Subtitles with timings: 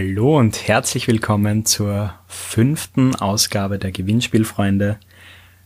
[0.00, 4.96] Hallo und herzlich willkommen zur fünften Ausgabe der Gewinnspielfreunde.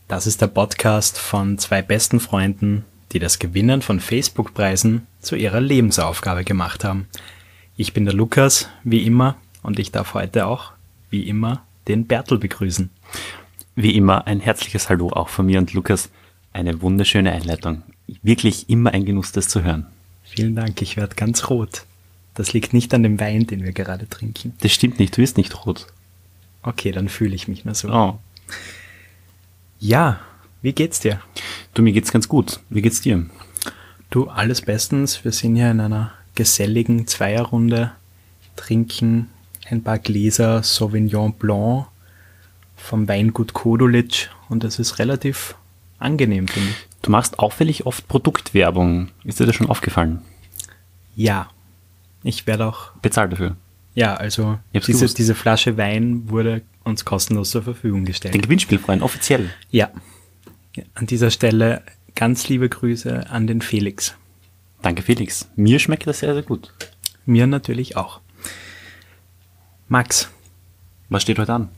[0.07, 5.61] Das ist der Podcast von zwei besten Freunden, die das Gewinnen von Facebook-Preisen zu ihrer
[5.61, 7.05] Lebensaufgabe gemacht haben.
[7.77, 10.71] Ich bin der Lukas, wie immer, und ich darf heute auch,
[11.11, 12.89] wie immer, den Bertel begrüßen.
[13.75, 16.09] Wie immer ein herzliches Hallo auch von mir und Lukas.
[16.53, 17.83] Eine wunderschöne Einleitung.
[18.23, 19.85] Wirklich immer ein Genuss, das zu hören.
[20.23, 21.85] Vielen Dank, ich werde ganz rot.
[22.35, 24.53] Das liegt nicht an dem Wein, den wir gerade trinken.
[24.61, 25.87] Das stimmt nicht, du bist nicht rot.
[26.63, 27.89] Okay, dann fühle ich mich nur so.
[27.89, 28.19] Oh.
[29.79, 30.21] Ja,
[30.61, 31.19] wie geht's dir?
[31.73, 32.59] Du, mir geht's ganz gut.
[32.69, 33.25] Wie geht's dir?
[34.09, 35.23] Du, alles bestens.
[35.23, 37.91] Wir sind hier in einer geselligen Zweierrunde,
[38.55, 39.29] trinken
[39.69, 41.87] ein paar Gläser Sauvignon Blanc
[42.75, 45.55] vom Weingut Kodolitsch und es ist relativ
[45.99, 46.75] angenehm, finde ich.
[47.01, 49.09] Du machst auffällig oft Produktwerbung.
[49.23, 50.21] Ist dir das schon aufgefallen?
[51.15, 51.49] Ja,
[52.23, 52.91] ich werde auch.
[53.01, 53.55] Bezahlt dafür.
[53.95, 58.33] Ja, also diese, diese Flasche Wein wurde uns kostenlos zur Verfügung gestellt.
[58.33, 59.49] Den Gewinnspielfreund, offiziell.
[59.69, 59.91] Ja.
[60.75, 60.83] ja.
[60.95, 61.83] An dieser Stelle
[62.15, 64.15] ganz liebe Grüße an den Felix.
[64.81, 65.47] Danke, Felix.
[65.55, 66.73] Mir schmeckt das sehr, sehr gut.
[67.25, 68.19] Mir natürlich auch.
[69.87, 70.29] Max,
[71.09, 71.69] Was steht heute an?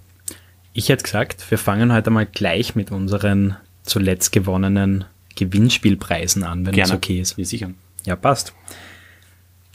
[0.75, 6.77] ich hätte gesagt, wir fangen heute mal gleich mit unseren zuletzt gewonnenen Gewinnspielpreisen an, wenn
[6.77, 7.37] es okay ist.
[7.37, 7.71] Ja, sicher.
[8.05, 8.53] Ja, passt.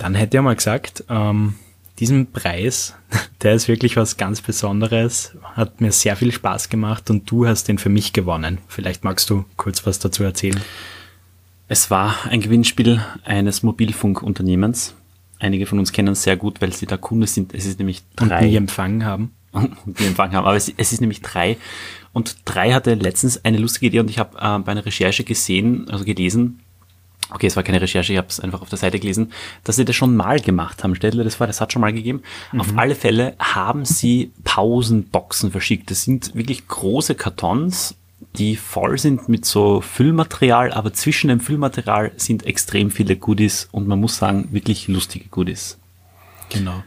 [0.00, 1.56] Dann hätte ich mal gesagt, ähm,
[1.98, 2.94] diesen Preis,
[3.42, 7.68] der ist wirklich was ganz Besonderes, hat mir sehr viel Spaß gemacht und du hast
[7.68, 8.58] den für mich gewonnen.
[8.66, 10.58] Vielleicht magst du kurz was dazu erzählen.
[11.68, 14.94] Es war ein Gewinnspiel eines Mobilfunkunternehmens.
[15.38, 17.52] Einige von uns kennen es sehr gut, weil sie da Kunde sind.
[17.54, 18.46] Es ist nämlich Und drei.
[18.46, 19.32] nie empfangen haben.
[19.52, 20.46] und die empfangen haben.
[20.46, 21.58] Aber es, es ist nämlich drei.
[22.14, 25.90] Und drei hatte letztens eine lustige Idee und ich habe äh, bei einer Recherche gesehen,
[25.90, 26.60] also gelesen,
[27.32, 29.32] okay, es war keine Recherche, ich habe es einfach auf der Seite gelesen,
[29.64, 30.94] dass sie das schon mal gemacht haben.
[30.94, 32.22] Stellt dir das vor, das hat schon mal gegeben.
[32.56, 35.90] Auf alle Fälle haben sie Pausenboxen verschickt.
[35.90, 37.96] Das sind wirklich große Kartons,
[38.36, 43.88] die voll sind mit so Füllmaterial, aber zwischen dem Füllmaterial sind extrem viele Goodies und
[43.88, 45.78] man muss sagen, wirklich lustige Goodies.
[46.50, 46.82] Genau.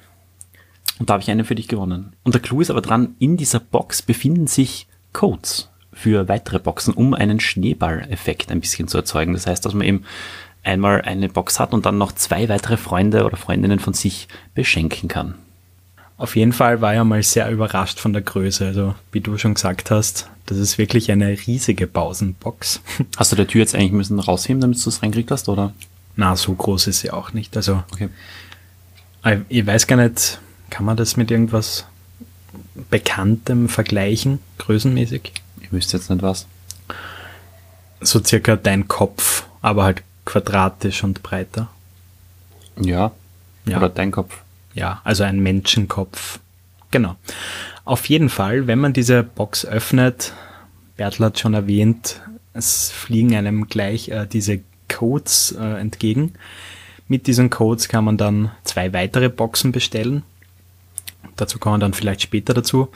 [1.00, 2.14] Und da habe ich eine für dich gewonnen.
[2.24, 6.94] Und der Clou ist aber dran, in dieser Box befinden sich Codes für weitere Boxen,
[6.94, 9.34] um einen Schneeball-Effekt ein bisschen zu erzeugen.
[9.34, 10.04] Das heißt, dass man eben
[10.64, 15.10] einmal eine Box hat und dann noch zwei weitere Freunde oder Freundinnen von sich beschenken
[15.10, 15.36] kann.
[16.18, 18.66] Auf jeden Fall war ich mal sehr überrascht von der Größe.
[18.68, 22.82] Also, wie du schon gesagt hast, das ist wirklich eine riesige Pausenbox.
[23.18, 25.74] Hast du der Tür jetzt eigentlich müssen rausheben, damit du es reingekriegt hast, oder?
[26.16, 27.58] Na, so groß ist sie auch nicht.
[27.58, 28.10] Also, Okay.
[29.26, 30.40] ich- ich weiß gar nicht,
[30.70, 31.86] kann man das mit irgendwas
[32.90, 35.32] Bekanntem vergleichen, größenmäßig?
[35.74, 36.46] Wüsste jetzt nicht was.
[38.00, 41.70] So circa dein Kopf, aber halt quadratisch und breiter.
[42.80, 43.12] Ja.
[43.66, 43.78] Ja.
[43.78, 44.42] Oder dein Kopf.
[44.74, 46.40] Ja, also ein Menschenkopf.
[46.92, 47.16] Genau.
[47.86, 50.34] Auf jeden Fall, wenn man diese Box öffnet,
[50.96, 52.22] Bertel hat schon erwähnt,
[52.54, 56.34] es fliegen einem gleich äh, diese Codes äh, entgegen.
[57.08, 60.24] Mit diesen Codes kann man dann zwei weitere Boxen bestellen.
[61.36, 62.90] Dazu kommen wir dann vielleicht später dazu.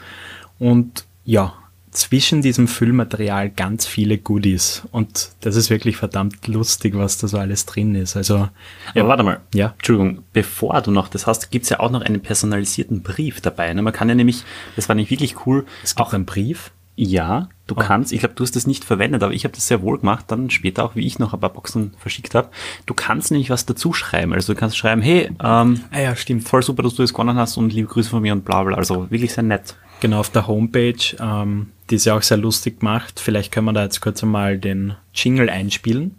[0.58, 1.54] Und ja,
[1.90, 4.82] zwischen diesem Füllmaterial ganz viele Goodies.
[4.92, 8.16] Und das ist wirklich verdammt lustig, was da so alles drin ist.
[8.16, 8.48] Also,
[8.94, 9.40] Ja, warte mal.
[9.54, 9.74] Ja.
[9.78, 13.72] Entschuldigung, bevor du noch das hast, gibt's ja auch noch einen personalisierten Brief dabei.
[13.74, 13.82] Ne?
[13.82, 14.44] Man kann ja nämlich,
[14.76, 16.70] das war nicht wirklich cool, es gibt einen Brief.
[17.00, 17.78] Ja, du Oh.
[17.78, 20.24] kannst, ich glaube, du hast das nicht verwendet, aber ich habe das sehr wohl gemacht,
[20.28, 22.48] dann später auch, wie ich noch ein paar Boxen verschickt habe.
[22.86, 24.32] Du kannst nämlich was dazu schreiben.
[24.32, 26.48] Also du kannst schreiben, hey, ähm, Ah ja, stimmt.
[26.48, 28.76] voll super, dass du das gewonnen hast und liebe Grüße von mir und bla bla.
[28.76, 29.76] Also wirklich sehr nett.
[30.00, 33.18] Genau, auf der Homepage, ähm, die ist ja auch sehr lustig gemacht.
[33.20, 36.14] Vielleicht können wir da jetzt kurz einmal den Jingle einspielen.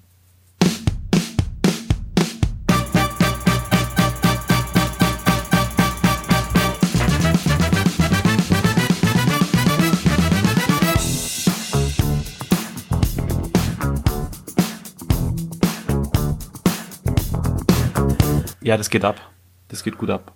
[18.62, 19.20] Ja, das geht ab.
[19.68, 20.36] Das geht gut ab.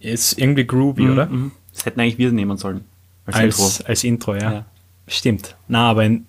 [0.00, 1.26] Ist irgendwie groovy, oder?
[1.26, 1.52] Mhm.
[1.72, 2.84] Das hätten eigentlich wir nehmen sollen.
[3.26, 3.88] Als, Als, Intro.
[3.88, 4.52] als Intro, ja.
[4.52, 4.64] Ja.
[5.06, 5.56] Stimmt.
[5.68, 6.26] Na, aber in,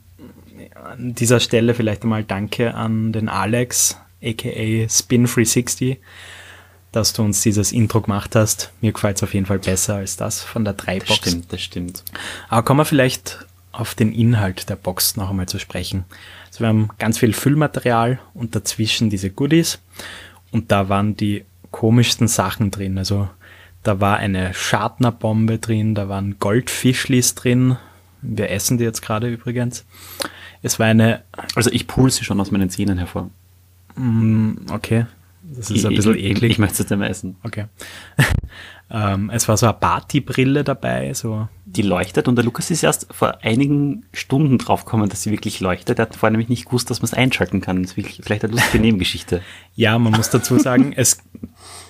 [0.76, 5.98] an dieser Stelle vielleicht einmal Danke an den Alex, aka Spin360,
[6.92, 8.72] dass du uns dieses Intro gemacht hast.
[8.82, 11.16] Mir gefällt es auf jeden Fall besser als das von der Das 3-Box.
[11.16, 12.04] stimmt, das stimmt.
[12.50, 16.04] Aber kommen wir vielleicht auf den Inhalt der Box noch einmal zu sprechen.
[16.48, 19.80] Also wir haben ganz viel Füllmaterial und dazwischen diese Goodies.
[20.52, 22.98] Und da waren die komischsten Sachen drin.
[22.98, 23.30] Also
[23.84, 27.78] da war eine Schadnerbombe drin, da waren Goldfischlis drin.
[28.22, 29.86] Wir essen die jetzt gerade übrigens.
[30.62, 31.24] Es war eine,
[31.56, 33.30] Also ich pull sie schon aus meinen Zähnen hervor.
[33.96, 35.06] mm, okay,
[35.44, 36.44] Das ist ein bisschen ich, eklig.
[36.44, 37.36] Ich, ich möchte es jetzt nicht mehr essen.
[37.44, 37.66] Okay.
[38.92, 41.48] ähm, es war so eine Partybrille dabei, so.
[41.66, 45.98] Die leuchtet und der Lukas ist erst vor einigen Stunden draufgekommen, dass sie wirklich leuchtet.
[45.98, 47.82] Er hat vorher nämlich nicht gewusst, dass man es einschalten kann.
[47.82, 49.42] Das ist vielleicht eine lustige Nebengeschichte.
[49.76, 51.24] Ja, man muss dazu sagen, es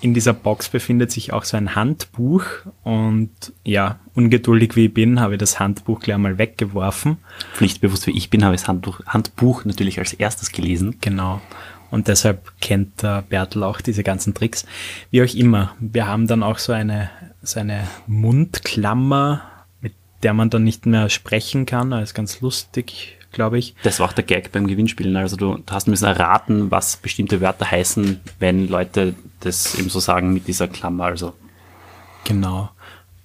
[0.01, 2.44] in dieser Box befindet sich auch so ein Handbuch
[2.83, 3.31] und
[3.63, 7.18] ja, ungeduldig wie ich bin, habe ich das Handbuch gleich mal weggeworfen.
[7.53, 10.97] Pflichtbewusst wie ich bin, habe ich das Handbuch, Handbuch natürlich als erstes gelesen.
[11.01, 11.39] Genau.
[11.91, 14.65] Und deshalb kennt der Bertel auch diese ganzen Tricks.
[15.12, 17.12] Wie auch immer, wir haben dann auch so eine,
[17.44, 19.41] so eine Mundklammer,
[19.81, 21.91] mit der man dann nicht mehr sprechen kann.
[21.91, 23.75] Das ist ganz lustig, glaube ich.
[23.83, 25.16] Das war auch der Gag beim Gewinnspielen.
[25.16, 30.00] Also du, du hast müssen erraten, was bestimmte Wörter heißen, wenn Leute das eben so
[30.00, 31.06] sagen mit dieser Klammer.
[31.06, 31.33] Also
[32.24, 32.69] Genau.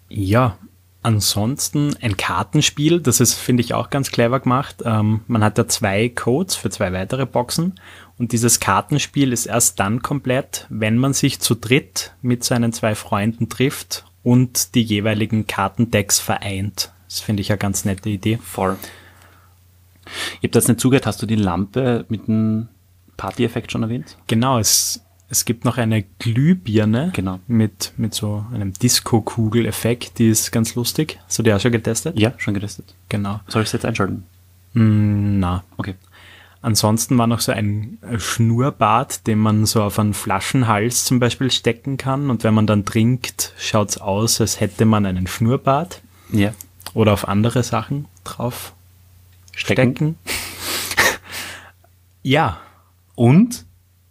[0.09, 0.57] Ja,
[1.03, 4.77] ansonsten ein Kartenspiel, das ist, finde ich, auch ganz clever gemacht.
[4.85, 7.75] Ähm, man hat da zwei Codes für zwei weitere Boxen
[8.19, 12.95] und dieses Kartenspiel ist erst dann komplett, wenn man sich zu dritt mit seinen zwei
[12.95, 16.93] Freunden trifft und die jeweiligen Kartendecks vereint.
[17.09, 18.39] Das finde ich eine ganz nette Idee.
[18.43, 18.77] voll.
[20.37, 21.07] Ich habe das nicht zugehört.
[21.07, 22.69] Hast du die Lampe mit dem
[23.17, 24.17] Party-Effekt schon erwähnt?
[24.27, 27.41] Genau, es, es gibt noch eine Glühbirne Genau.
[27.47, 31.19] mit, mit so einem Disco-Kugel-Effekt, die ist ganz lustig.
[31.27, 32.19] Hast du die auch schon getestet?
[32.19, 32.95] Ja, schon getestet.
[33.09, 33.41] Genau.
[33.49, 34.25] Soll ich es jetzt einschalten?
[34.75, 35.95] Mm, na, Okay.
[36.63, 41.97] Ansonsten war noch so ein Schnurrbart, den man so auf einen Flaschenhals zum Beispiel stecken
[41.97, 42.29] kann.
[42.29, 46.01] Und wenn man dann trinkt, schaut's aus, als hätte man einen Schnurrbart
[46.33, 46.53] Ja.
[46.93, 48.73] oder auf andere Sachen drauf
[49.57, 49.95] Stecken.
[49.95, 50.19] stecken.
[52.23, 52.59] ja,
[53.15, 53.65] Und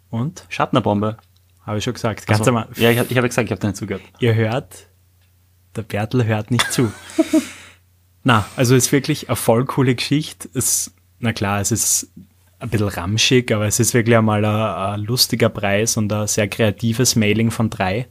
[0.09, 0.45] und?
[0.49, 1.17] Schattnerbombe.
[1.65, 2.25] Habe ich schon gesagt.
[2.27, 2.73] Ganz Also, Anfang.
[2.81, 4.03] ja, ich, ich habe gesagt, ich habe da nicht zugehört.
[4.19, 4.87] Ihr hört,
[5.75, 6.91] der Bertel hört nicht zu.
[8.23, 10.47] na, also ist wirklich eine voll coole Geschichte.
[10.53, 12.11] Es, na klar, es ist
[12.59, 16.47] ein bisschen ramschig, aber es ist wirklich einmal ein, ein lustiger Preis und ein sehr
[16.47, 18.07] kreatives Mailing von drei.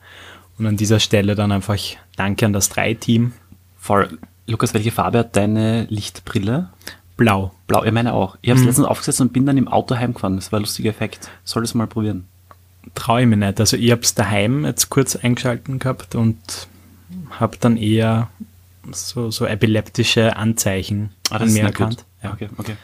[0.58, 1.78] Und an dieser Stelle dann einfach
[2.16, 3.32] Danke an das Drei-Team.
[3.78, 4.18] Voll.
[4.46, 6.70] Lukas, welche Farbe hat deine Lichtbrille?
[7.16, 7.52] Blau.
[7.66, 8.36] Blau, ich meine auch.
[8.42, 10.36] Ich habe es letztens aufgesetzt und bin dann im Auto heimgefahren.
[10.36, 11.30] Das war ein lustiger Effekt.
[11.44, 12.26] Soll das mal probieren.
[12.94, 13.60] Traue ich mich nicht.
[13.60, 16.68] Also ich habe es daheim jetzt kurz eingeschalten gehabt und
[17.30, 18.28] habe dann eher
[18.90, 22.04] so, so epileptische Anzeichen Ah, an mir erkannt.
[22.22, 22.32] Ja.
[22.32, 22.76] Okay, okay.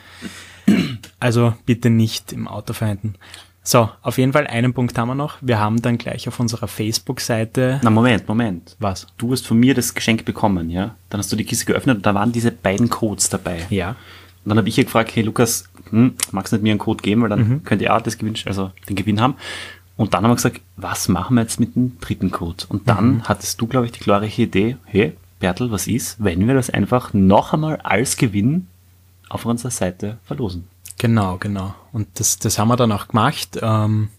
[1.18, 3.14] Also bitte nicht im Auto verwenden.
[3.62, 5.36] So, auf jeden Fall einen Punkt haben wir noch.
[5.42, 8.74] Wir haben dann gleich auf unserer Facebook-Seite Na, Moment, Moment.
[8.78, 9.06] was?
[9.18, 10.94] Du hast von mir das Geschenk bekommen, ja?
[11.10, 13.66] Dann hast du die Kiste geöffnet und da waren diese beiden Codes dabei.
[13.68, 13.90] Ja.
[13.90, 17.02] Und dann habe ich ihr gefragt, hey Lukas, hm, magst du nicht mir einen Code
[17.02, 19.34] geben, weil dann könnt ihr auch das Gewinn, also den Gewinn haben.
[19.96, 22.64] Und dann haben wir gesagt, was machen wir jetzt mit dem dritten Code?
[22.70, 26.54] Und dann hattest du, glaube ich, die glorreiche Idee, hey, Bertel, was ist, wenn wir
[26.54, 28.68] das einfach noch einmal als Gewinn
[29.28, 30.68] auf unserer Seite verlosen?
[31.00, 31.74] Genau, genau.
[31.92, 33.58] Und das, das haben wir dann auch gemacht.
[33.62, 34.10] Ähm,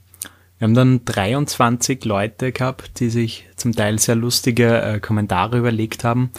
[0.58, 6.04] wir haben dann 23 Leute gehabt, die sich zum Teil sehr lustige äh, Kommentare überlegt
[6.04, 6.32] haben.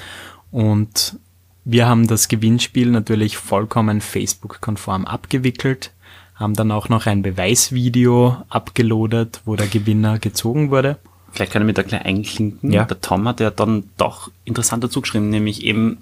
[0.50, 1.16] Und
[1.64, 5.92] wir haben das Gewinnspiel natürlich vollkommen Facebook-konform abgewickelt,
[6.34, 10.98] haben dann auch noch ein Beweisvideo abgeloadet, wo der Gewinner gezogen wurde.
[11.30, 12.72] Vielleicht kann ich mir da gleich einklinken.
[12.72, 12.84] Ja.
[12.84, 15.98] Der Tom hat ja dann doch interessant dazu geschrieben, nämlich eben,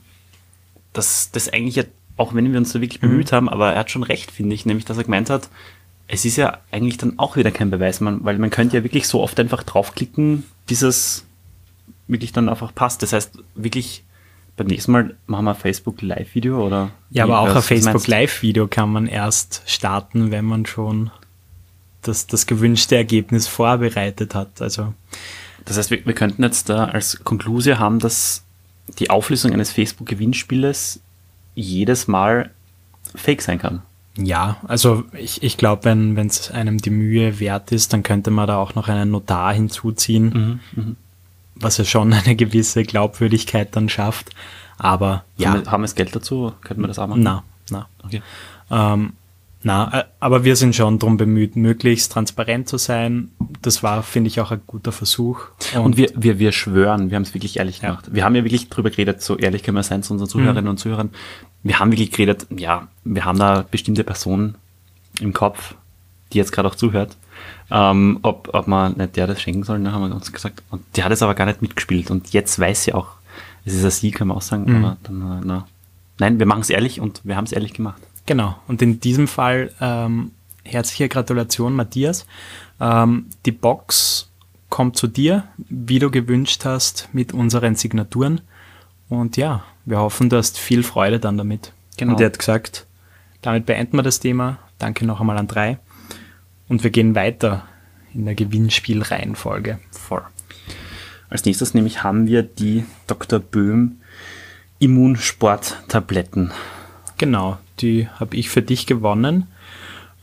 [0.95, 1.85] dass das eigentlich ja,
[2.21, 4.67] auch wenn wir uns da wirklich bemüht haben, aber er hat schon recht, finde ich,
[4.67, 5.49] nämlich, dass er gemeint hat,
[6.07, 9.09] es ist ja eigentlich dann auch wieder kein Beweis, man, weil man könnte ja wirklich
[9.09, 11.25] so oft einfach draufklicken, bis es
[12.09, 13.03] wirklich dann einfach passt.
[13.03, 14.05] Das heißt, wirklich
[14.57, 16.91] beim nächsten Mal machen wir ein Facebook Live-Video oder?
[17.11, 18.07] Ja, aber auch ein Facebook?
[18.07, 21.11] Live-Video kann man erst starten, wenn man schon
[22.03, 24.61] das, das gewünschte Ergebnis vorbereitet hat.
[24.61, 24.93] Also
[25.65, 28.43] Das heißt, wir, wir könnten jetzt da als Konklusion haben, dass
[28.99, 31.01] die Auflösung eines Facebook-Gewinnspieles
[31.61, 32.51] jedes Mal
[33.15, 33.83] fake sein kann.
[34.17, 38.47] ja, also ich, ich glaube, wenn es einem die Mühe wert ist, dann könnte man
[38.47, 40.61] da auch noch einen Notar hinzuziehen,
[41.55, 44.31] was ja schon eine gewisse Glaubwürdigkeit dann schafft.
[44.79, 46.53] Aber ja, Haben, wir, haben wir das Geld dazu?
[46.63, 47.23] Könnten wir das auch machen?
[47.23, 47.87] na, na.
[48.03, 48.23] Okay.
[48.71, 49.13] Ähm,
[49.63, 53.31] na, äh, aber wir sind schon darum bemüht, möglichst transparent zu sein.
[53.61, 55.41] Das war, finde ich, auch ein guter Versuch.
[55.75, 57.91] Und wir, wir, wir schwören, wir haben es wirklich ehrlich Ja.
[57.91, 58.09] gemacht.
[58.11, 60.79] Wir haben ja wirklich drüber geredet, so ehrlich können wir sein zu unseren Zuhörerinnen und
[60.79, 61.11] Zuhörern.
[61.63, 64.57] Wir haben wirklich geredet, ja, wir haben da bestimmte Personen
[65.21, 65.75] im Kopf,
[66.33, 67.17] die jetzt gerade auch zuhört,
[67.71, 70.63] ähm, ob, ob man nicht der das schenken soll, ne, haben wir uns gesagt.
[70.71, 72.11] Und die hat es aber gar nicht mitgespielt.
[72.11, 73.09] Und jetzt weiß sie auch,
[73.65, 75.67] es ist ein Sie, können wir auch sagen, aber dann, äh, na.
[76.19, 78.01] Nein, wir machen es ehrlich und wir haben es ehrlich gemacht.
[78.27, 78.57] Genau.
[78.69, 80.33] Und in diesem Fall ähm,
[80.65, 82.27] herzliche Gratulation, Matthias.
[82.81, 84.31] Ähm, die Box
[84.69, 88.41] kommt zu dir, wie du gewünscht hast, mit unseren Signaturen.
[89.11, 91.73] Und ja, wir hoffen, du hast viel Freude dann damit.
[91.99, 92.13] Genau.
[92.13, 92.87] Und er hat gesagt,
[93.43, 94.59] damit beenden wir das Thema.
[94.79, 95.79] Danke noch einmal an drei.
[96.69, 97.65] Und wir gehen weiter
[98.15, 99.81] in der Gewinnspielreihenfolge.
[99.91, 100.23] Voll.
[101.29, 103.41] Als nächstes nämlich haben wir die Dr.
[103.41, 103.97] Böhm
[104.79, 106.53] Immunsport-Tabletten.
[107.19, 109.49] Genau, die habe ich für dich gewonnen.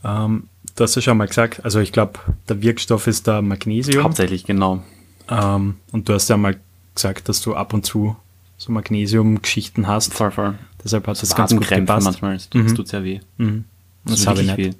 [0.02, 2.18] Ähm, du hast ja schon mal gesagt, also ich glaube,
[2.48, 4.04] der Wirkstoff ist da Magnesium.
[4.04, 4.82] Hauptsächlich, genau.
[5.28, 6.58] Ähm, und du hast ja mal
[6.94, 8.16] gesagt, dass du ab und zu
[8.58, 10.12] so Magnesium-Geschichten hast.
[10.12, 10.58] Voll, voll.
[10.84, 12.04] Deshalb hat das ganz gut gepasst.
[12.04, 12.74] manchmal, es Mhm.
[12.74, 13.20] tut sehr weh.
[13.38, 13.64] Mhm.
[14.04, 14.56] Das tut habe ich nicht.
[14.58, 14.72] weh.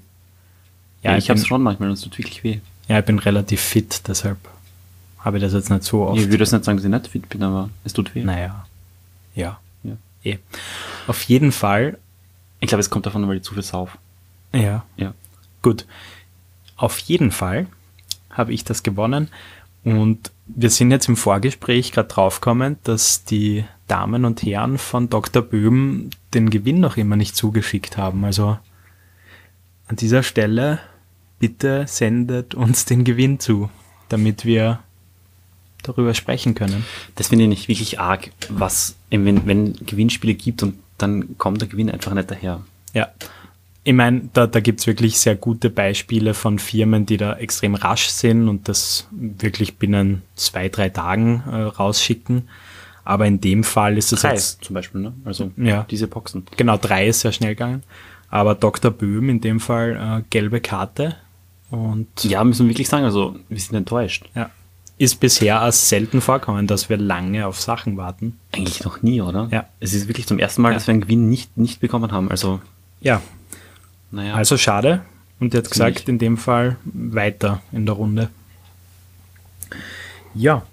[1.03, 2.61] Ja, Ja, ich ich habe es schon manchmal und es tut wirklich weh.
[2.89, 4.39] Ja, ich bin relativ fit, deshalb
[5.21, 6.19] habe ich das jetzt nicht so oft.
[6.21, 8.25] Ich würde jetzt nicht sagen, dass ich nicht fit bin, aber es tut weh.
[8.25, 8.67] Naja,
[9.35, 9.59] ja.
[9.85, 9.97] Ja.
[10.25, 10.39] Eh.
[11.07, 11.99] Auf jeden Fall,
[12.61, 13.97] Ich glaube, es kommt davon, weil ich zu viel sauf.
[14.53, 15.15] ja, Ja.
[15.63, 15.87] gut.
[16.77, 17.67] Auf jeden Fall
[18.31, 19.29] habe ich das gewonnen
[19.85, 25.43] und wir sind jetzt im Vorgespräch gerade draufgekommen, dass die Damen und Herren von Dr.
[25.43, 28.25] Böhm den Gewinn noch immer nicht zugeschickt haben.
[28.25, 28.59] Also
[29.87, 30.81] an dieser Stelle
[31.39, 33.71] bitte sendet uns den Gewinn zu,
[34.09, 34.81] damit wir
[35.83, 36.85] darüber sprechen können.
[37.15, 41.69] Das finde ich nicht wirklich arg, was, wenn, wenn Gewinnspiele gibt und dann kommt der
[41.69, 42.63] Gewinn einfach nicht daher.
[42.93, 43.09] Ja.
[43.89, 48.09] Ich meine, da, da gibt's wirklich sehr gute Beispiele von Firmen, die da extrem rasch
[48.09, 52.49] sind und das wirklich binnen zwei, drei Tagen äh, rausschicken.
[53.07, 55.15] Aber in dem Fall ist es Drei jetzt, zum Beispiel, ne?
[55.25, 55.87] Also Ja.
[55.91, 56.45] diese Boxen.
[56.59, 57.83] genau, drei ist sehr schnell gegangen.
[58.29, 58.91] Aber Dr.
[58.91, 61.17] Böhm in dem Fall äh, gelbe Karte
[61.71, 64.29] und Ja, müssen wir wirklich sagen, also wir sind enttäuscht.
[64.35, 64.51] ja,
[64.99, 68.39] ist bisher als selten vorkommen, dass wir lange auf Sachen warten.
[68.53, 69.49] Eigentlich noch nie, oder?
[69.51, 69.65] Ja.
[69.81, 70.75] Es ist wirklich zum ersten Mal, Ja.
[70.75, 72.31] dass wir einen Gewinn nicht, nicht bekommen haben.
[72.31, 72.61] Also,
[73.01, 73.23] Ja,
[74.11, 74.35] naja.
[74.35, 75.03] also schade.
[75.41, 78.29] Und jetzt gesagt, in dem Fall weiter in der Runde.
[80.35, 80.67] Ja,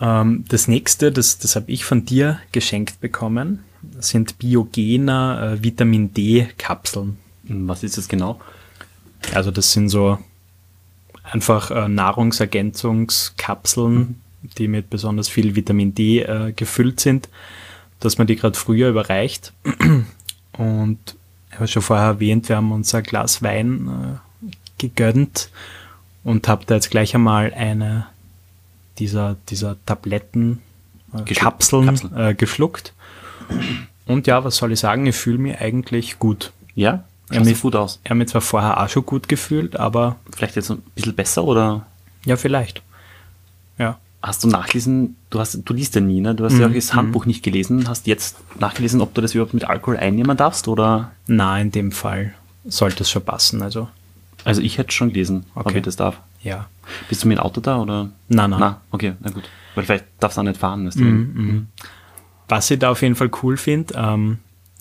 [0.00, 3.64] ähm, das nächste, das, das habe ich von dir geschenkt bekommen,
[3.98, 7.16] sind Biogener äh, Vitamin D-Kapseln.
[7.44, 8.40] was ist das genau?
[9.32, 10.18] Also das sind so
[11.22, 14.20] einfach äh, Nahrungsergänzungskapseln,
[14.58, 17.30] die mit besonders viel Vitamin D äh, gefüllt sind,
[18.00, 19.54] dass man die gerade früher überreicht.
[20.52, 21.16] Und
[21.50, 25.50] ich habe schon vorher erwähnt, wir haben uns ein Glas Wein äh, gegönnt
[26.24, 28.06] und habe da jetzt gleich einmal eine
[28.98, 30.60] dieser, dieser Tabletten,
[31.12, 31.40] äh, Geschluckt.
[31.40, 32.16] Kapseln, Kapseln.
[32.16, 32.92] Äh, geschluckt.
[34.06, 36.52] Und ja, was soll ich sagen, ich fühle mich eigentlich gut.
[36.74, 37.04] Ja?
[37.30, 38.00] Mit- ja, gut aus.
[38.04, 41.44] Ich habe mich zwar vorher auch schon gut gefühlt, aber Vielleicht jetzt ein bisschen besser
[41.44, 41.86] oder
[42.24, 42.82] ja, vielleicht.
[43.78, 43.98] Ja.
[44.22, 46.34] Hast du nachgelesen, du hast, du liest ja nie, ne?
[46.34, 49.54] Du hast ja auch das Handbuch nicht gelesen, hast jetzt nachgelesen, ob du das überhaupt
[49.54, 51.12] mit Alkohol einnehmen darfst oder?
[51.26, 52.34] Na, in dem Fall
[52.66, 53.62] sollte es schon passen.
[53.62, 53.88] Also,
[54.44, 55.78] Also ich hätte schon gelesen, ob Okay.
[55.78, 56.18] ich das darf.
[56.42, 56.66] ja.
[57.08, 58.10] Bist du mit dem Auto da oder?
[58.28, 58.58] Na, na.
[58.58, 59.44] Na, okay, na gut.
[59.76, 60.86] Weil vielleicht darfst du auch nicht fahren.
[60.88, 61.04] Weißt du?
[61.04, 61.68] Mhm,
[62.48, 64.38] Was ich da auf jeden Fall cool finde, ähm,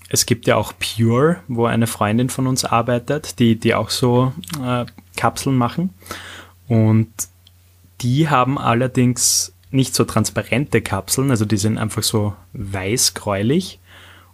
[0.09, 4.33] es gibt ja auch Pure, wo eine Freundin von uns arbeitet, die, die auch so
[4.65, 5.91] äh, Kapseln machen.
[6.67, 7.09] Und
[8.01, 13.79] die haben allerdings nicht so transparente Kapseln, also die sind einfach so weiß-gräulich.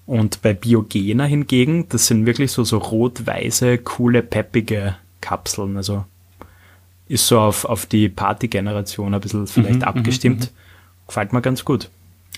[0.05, 5.77] Und bei Biogena hingegen, das sind wirklich so, so rot-weiße, coole, peppige Kapseln.
[5.77, 6.05] Also
[7.07, 10.51] ist so auf, auf die Party-Generation ein bisschen vielleicht abgestimmt.
[11.07, 11.89] Gefällt mir ganz gut.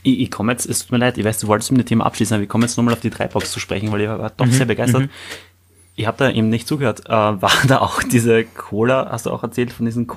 [0.04, 2.06] Ich, ich komme jetzt, es tut mir leid, ich weiß, du wolltest mit dem Thema
[2.06, 4.48] abschließen, aber ich komme jetzt nochmal auf die Dreibox zu sprechen, weil ich war doch
[4.48, 5.10] sehr begeistert.
[5.96, 7.06] Ich habe da eben nicht zugehört.
[7.08, 10.08] Äh, war da auch diese Cola, hast du auch erzählt von diesen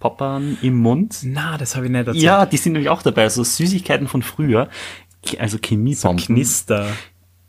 [0.00, 1.20] Cola-Poppern im Mund?
[1.24, 2.22] Na, das habe ich nicht erzählt.
[2.22, 4.68] Ja, die sind nämlich auch dabei, also Süßigkeiten von früher,
[5.38, 6.24] also so Chemiebomben.
[6.24, 6.86] Knister.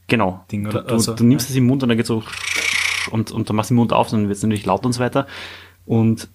[0.07, 0.43] Genau.
[0.51, 2.23] Ding du, oder- du, also, du nimmst es im Mund und dann geht so
[3.11, 4.99] und, und dann machst du den Mund auf, dann wird es natürlich laut und so
[4.99, 5.27] weiter.
[5.85, 6.27] Und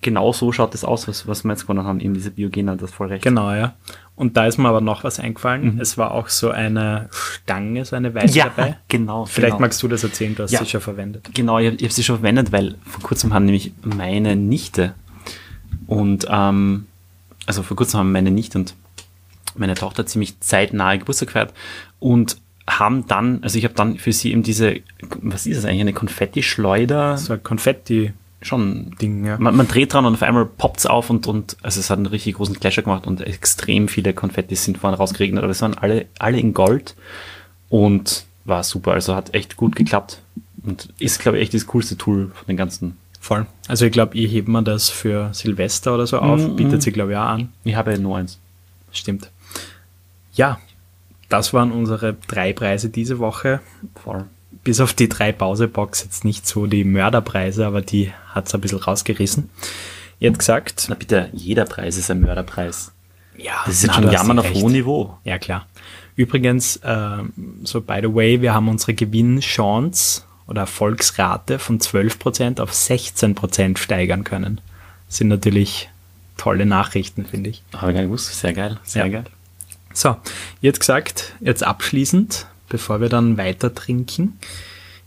[0.00, 2.92] genau so schaut es aus, was, was wir jetzt gewonnen haben, eben diese Biogena, das
[2.92, 3.22] voll recht.
[3.24, 3.74] Genau, ja.
[4.14, 5.78] Und da ist mir aber noch was eingefallen.
[5.80, 8.76] Es war auch so eine Stange, so eine weiße dabei.
[8.88, 9.24] genau.
[9.24, 9.60] Vielleicht genau.
[9.60, 10.60] magst du das erzählen, du hast Ja.
[10.60, 11.30] sie schon verwendet.
[11.34, 14.94] Genau, ich habe hab sie schon verwendet, weil vor kurzem haben nämlich meine Nichte
[15.90, 16.86] und ähm,
[17.46, 18.74] also vor kurzem haben meine Nichte und
[19.56, 21.52] meine Tochter ziemlich zeitnahe Geburtstag gefeiert
[21.98, 22.36] und
[22.68, 24.76] haben dann, also ich habe dann für sie eben diese,
[25.20, 27.18] was ist das eigentlich, eine Konfettischleuder?
[27.18, 29.36] So ein Konfetti-Ding, Schon ja.
[29.38, 32.06] man, man dreht dran und auf einmal poppt's auf und, und also es hat einen
[32.06, 36.06] richtig großen Clasher gemacht und extrem viele Konfettis sind vorne rausgeregnet, aber es waren alle,
[36.20, 36.94] alle in Gold
[37.68, 40.22] und war super, also hat echt gut geklappt
[40.62, 42.96] und ist, glaube ich, echt das coolste Tool von den ganzen.
[43.20, 43.46] Voll.
[43.68, 46.40] Also ich glaube, ihr hebt mir das für Silvester oder so auf.
[46.40, 47.52] Mhm, Bietet sie, glaube ich, auch an.
[47.64, 48.38] Ich habe ja nur eins.
[48.92, 49.30] Stimmt.
[50.32, 50.58] Ja,
[51.28, 53.60] das waren unsere drei Preise diese Woche.
[54.02, 54.24] Voll.
[54.64, 58.78] Bis auf die drei Pausebox jetzt nicht so die Mörderpreise, aber die hat's ein bisschen
[58.78, 59.50] rausgerissen.
[60.18, 62.92] Ihr habt gesagt, Na bitte, jeder Preis ist ein Mörderpreis.
[63.38, 65.18] ja, Das ist jetzt schon Jammern auf hohem Niveau.
[65.24, 65.66] Ja, klar.
[66.16, 67.32] Übrigens, ähm,
[67.64, 74.24] so by the way, wir haben unsere Gewinnchance oder Erfolgsrate von 12% auf 16% steigern
[74.24, 74.60] können.
[75.08, 75.88] sind natürlich
[76.36, 77.62] tolle Nachrichten, finde ich.
[77.72, 78.32] Habe ich gar nicht gewusst.
[78.38, 79.12] Sehr geil, sehr Ja.
[79.12, 79.24] geil.
[79.92, 80.16] So,
[80.60, 84.38] jetzt gesagt, jetzt abschließend, bevor wir dann weiter trinken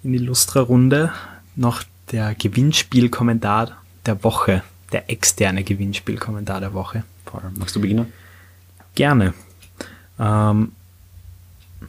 [0.03, 1.11] in die Lustra-Runde,
[1.55, 4.61] noch der Gewinnspielkommentar der Woche,
[4.91, 7.03] der externe Gewinnspielkommentar der Woche.
[7.25, 7.41] Voll.
[7.55, 8.11] Magst du beginnen?
[8.95, 9.33] Gerne.
[10.19, 10.73] Ähm,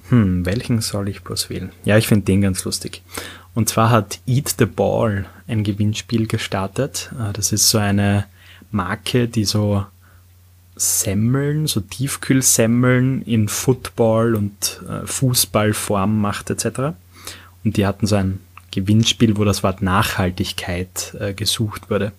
[0.08, 1.72] hm, welchen soll ich bloß wählen?
[1.84, 3.02] Ja, ich finde den ganz lustig.
[3.54, 7.10] Und zwar hat Eat the Ball ein Gewinnspiel gestartet.
[7.18, 8.26] Äh, Das ist so eine
[8.70, 9.86] Marke, die so
[10.76, 16.96] Semmeln, so Tiefkühlsemmeln in Football und äh, Fußballform macht etc.
[17.62, 18.40] Und die hatten so ein
[18.72, 22.12] Gewinnspiel, wo das Wort Nachhaltigkeit äh, gesucht wurde.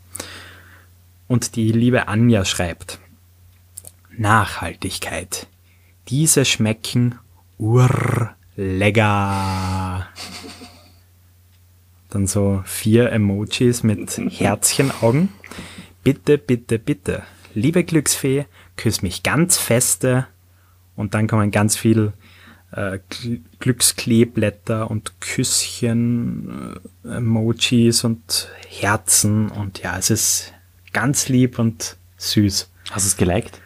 [1.27, 2.99] Und die liebe Anja schreibt,
[4.17, 5.47] Nachhaltigkeit.
[6.07, 7.15] Diese schmecken
[7.57, 9.15] urlecker.
[12.09, 15.29] Dann so vier Emojis mit Herzchenaugen.
[16.03, 17.23] Bitte, bitte, bitte.
[17.53, 18.45] Liebe Glücksfee,
[18.77, 20.27] küss mich ganz feste.
[20.95, 22.13] Und dann kommen ganz viel
[22.71, 29.49] äh, Gl- Glückskleeblätter und Küsschen, äh, Emojis und Herzen.
[29.49, 30.53] Und ja, es ist
[30.93, 32.69] ganz lieb und süß.
[32.91, 33.59] Hast du es geliked?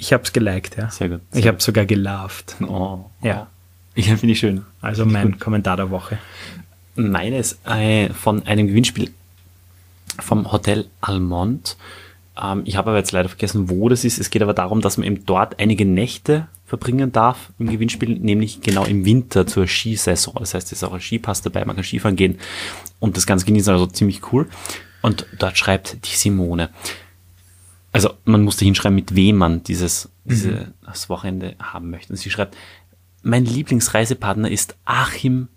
[0.00, 0.90] Ich hab's geliked, ja.
[0.90, 1.20] Sehr gut.
[1.34, 2.56] Ich habe sogar geloved.
[2.66, 3.04] Oh.
[3.22, 3.48] Ja.
[3.94, 4.64] Ich finde ich schön.
[4.80, 6.18] Also mein Kommentar der Woche.
[6.94, 9.10] Meines äh, von einem Gewinnspiel
[10.18, 11.76] vom Hotel Almond.
[12.40, 14.18] Ähm, ich habe aber jetzt leider vergessen, wo das ist.
[14.18, 18.62] Es geht aber darum, dass man eben dort einige Nächte verbringen darf im Gewinnspiel, nämlich
[18.62, 20.34] genau im Winter zur Skisaison.
[20.38, 22.38] Das heißt, es ist auch ein Skipass dabei, man kann Skifahren gehen
[23.00, 24.48] und das Ganze genießen, also ziemlich cool.
[25.02, 26.70] Und dort schreibt die Simone.
[27.92, 32.12] Also man musste hinschreiben, mit wem man dieses, diese, das Wochenende haben möchte.
[32.12, 32.56] Und sie schreibt,
[33.22, 35.48] mein Lieblingsreisepartner ist Achim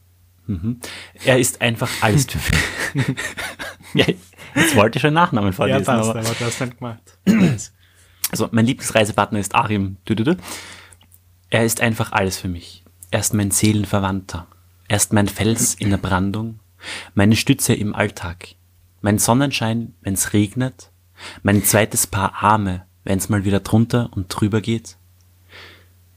[0.47, 0.79] Mhm.
[1.23, 3.15] Er ist einfach alles für mich.
[3.93, 4.05] ja,
[4.55, 5.87] jetzt wollte ich schon Nachnamen vorlesen.
[5.89, 7.17] aber, du hast dann gemacht.
[8.31, 9.97] also, mein Lieblingsreisepartner ist Achim.
[10.07, 10.35] Dü, dü, dü.
[11.49, 12.83] Er ist einfach alles für mich.
[13.11, 14.47] Er ist mein Seelenverwandter.
[14.87, 16.59] Er ist mein Fels in der Brandung,
[17.15, 18.55] meine Stütze im Alltag,
[19.01, 20.91] mein Sonnenschein, wenn's regnet,
[21.41, 24.97] mein zweites Paar Arme, wenn's mal wieder drunter und drüber geht.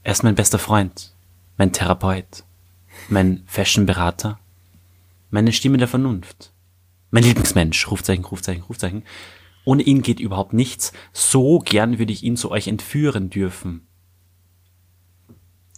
[0.03, 1.13] Er ist mein bester Freund,
[1.57, 2.43] mein Therapeut,
[3.09, 4.39] mein Fashionberater,
[5.29, 6.51] meine Stimme der Vernunft,
[7.11, 9.03] mein Lieblingsmensch, Rufzeichen, Rufzeichen, Rufzeichen.
[9.65, 10.93] Ohne ihn geht überhaupt nichts.
[11.11, 13.85] So gern würde ich ihn zu euch entführen dürfen.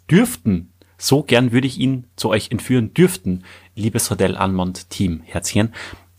[0.10, 0.74] Dürften.
[0.98, 3.44] So gern würde ich ihn zu euch entführen dürften.
[3.76, 5.74] Liebes Hotel Almond Team, Herzchen.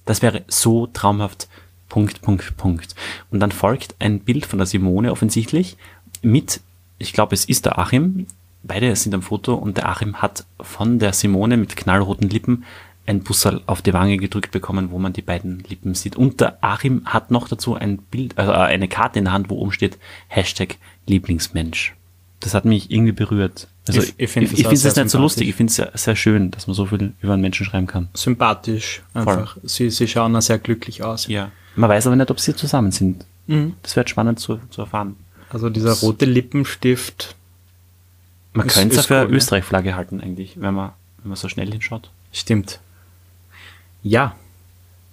[0.05, 1.49] Das wäre so traumhaft.
[1.91, 2.95] Punkt, Punkt, Punkt.
[3.31, 5.77] Und dann folgt ein Bild von der Simone offensichtlich
[6.23, 6.63] mit,
[6.99, 8.27] ich glaube, es ist der Achim.
[8.63, 12.65] Beide sind am Foto und der Achim hat von der Simone mit knallroten Lippen
[13.07, 16.17] ein Busserl auf die Wange gedrückt bekommen, wo man die beiden Lippen sieht.
[16.17, 19.57] Und der Achim hat noch dazu ein Bild, also eine Karte in der Hand, wo
[19.57, 19.99] oben steht
[20.29, 20.77] Hashtag
[21.07, 21.95] Lieblingsmensch.
[22.41, 23.69] Das hat mich irgendwie berührt.
[23.87, 25.49] Also Ich- ich, das finde es sehr nicht so lustig.
[25.49, 28.09] Ich finde es sehr, sehr schön, dass man so viel über einen Menschen schreiben kann.
[28.15, 29.57] Sympathisch einfach.
[29.63, 31.27] Sie, sie schauen da sehr glücklich aus.
[31.27, 31.51] Ja.
[31.77, 33.25] Man weiß aber nicht, ob sie zusammen sind.
[33.47, 33.75] Mhm.
[33.83, 35.17] Das wird spannend zu, zu erfahren.
[35.51, 37.35] Also dieser rote Lippenstift.
[38.53, 39.37] Man Ist- könnte es für cool, ja.
[39.37, 42.11] Österreich-Flagge halten, eigentlich, wenn man, wenn man so schnell hinschaut.
[42.33, 42.81] Stimmt.
[44.03, 44.35] Ja.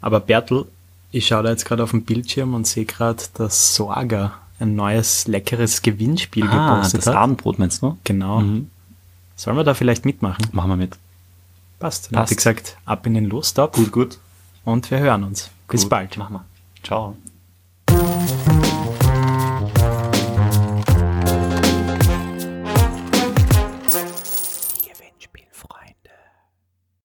[0.01, 0.65] Aber Bertel,
[1.11, 5.27] ich schaue da jetzt gerade auf den Bildschirm und sehe gerade, dass Sorga ein neues
[5.27, 7.15] leckeres Gewinnspiel Ah, gepostet das hat.
[7.15, 7.97] Abendbrot meinst du?
[8.03, 8.39] Genau.
[8.41, 8.69] Mhm.
[9.35, 10.45] Sollen wir da vielleicht mitmachen?
[10.51, 10.97] Machen wir mit.
[11.79, 12.07] Passt.
[12.07, 12.31] Dann Passt.
[12.31, 14.17] ich gesagt, ab in den Lostop gut.
[14.65, 15.49] und wir hören uns.
[15.67, 15.89] Bis Gut.
[15.91, 16.17] bald.
[16.17, 16.45] Machen wir.
[16.83, 17.15] Ciao.